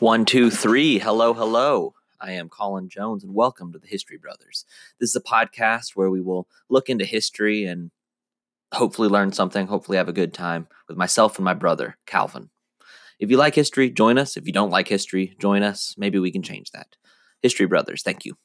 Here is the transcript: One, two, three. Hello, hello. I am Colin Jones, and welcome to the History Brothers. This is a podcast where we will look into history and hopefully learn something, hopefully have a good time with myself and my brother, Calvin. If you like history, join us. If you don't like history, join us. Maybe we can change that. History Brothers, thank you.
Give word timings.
One, 0.00 0.24
two, 0.24 0.48
three. 0.48 1.00
Hello, 1.00 1.34
hello. 1.34 1.94
I 2.20 2.30
am 2.30 2.48
Colin 2.48 2.88
Jones, 2.88 3.24
and 3.24 3.34
welcome 3.34 3.72
to 3.72 3.80
the 3.80 3.88
History 3.88 4.16
Brothers. 4.16 4.64
This 5.00 5.10
is 5.10 5.16
a 5.16 5.20
podcast 5.20 5.96
where 5.96 6.08
we 6.08 6.20
will 6.20 6.46
look 6.68 6.88
into 6.88 7.04
history 7.04 7.64
and 7.64 7.90
hopefully 8.72 9.08
learn 9.08 9.32
something, 9.32 9.66
hopefully 9.66 9.98
have 9.98 10.08
a 10.08 10.12
good 10.12 10.32
time 10.32 10.68
with 10.86 10.96
myself 10.96 11.36
and 11.36 11.44
my 11.44 11.52
brother, 11.52 11.96
Calvin. 12.06 12.50
If 13.18 13.28
you 13.28 13.38
like 13.38 13.56
history, 13.56 13.90
join 13.90 14.18
us. 14.18 14.36
If 14.36 14.46
you 14.46 14.52
don't 14.52 14.70
like 14.70 14.86
history, 14.86 15.34
join 15.40 15.64
us. 15.64 15.96
Maybe 15.98 16.20
we 16.20 16.30
can 16.30 16.44
change 16.44 16.70
that. 16.70 16.94
History 17.42 17.66
Brothers, 17.66 18.04
thank 18.04 18.24
you. 18.24 18.36